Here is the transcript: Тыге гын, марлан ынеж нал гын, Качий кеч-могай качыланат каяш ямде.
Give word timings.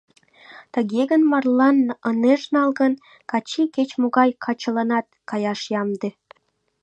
Тыге 0.73 1.01
гын, 1.11 1.21
марлан 1.31 1.77
ынеж 2.09 2.41
нал 2.53 2.69
гын, 2.79 2.93
Качий 3.31 3.67
кеч-могай 3.75 4.29
качыланат 4.43 5.07
каяш 5.29 5.61
ямде. 5.81 6.09